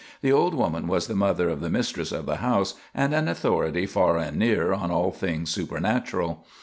The 0.23 0.31
old 0.33 0.55
woman 0.55 0.87
was 0.87 1.05
the 1.05 1.13
mother 1.13 1.47
of 1.47 1.61
the 1.61 1.69
mistress 1.69 2.11
of 2.11 2.25
the 2.25 2.37
house, 2.37 2.73
and 2.91 3.13
an 3.13 3.27
authority 3.27 3.85
far 3.85 4.17
and 4.17 4.35
near 4.35 4.73
on 4.73 4.89
all 4.89 5.11
things 5.11 5.51
supernatural. 5.51 6.43